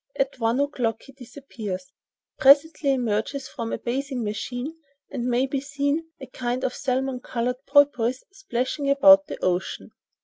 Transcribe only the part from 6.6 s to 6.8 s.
of